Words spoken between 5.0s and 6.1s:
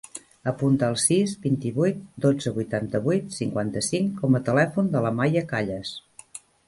la Maia Calles.